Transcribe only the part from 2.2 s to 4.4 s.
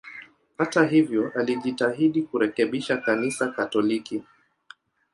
kurekebisha Kanisa Katoliki.